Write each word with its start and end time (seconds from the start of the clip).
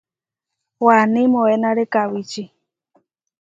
Waní 0.85 1.21
moʼénare 1.33 1.83
kawíči. 1.93 2.43